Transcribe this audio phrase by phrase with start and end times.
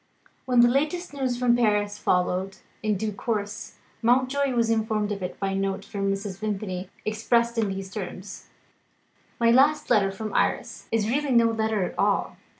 [0.45, 5.39] When the latest news from Paris followed, in due course, Mountjoy was informed of it
[5.39, 6.39] by a note from Mrs.
[6.39, 8.47] Vimpany expressed in these terms:
[9.39, 12.37] "My last letter from Iris is really no letter at all.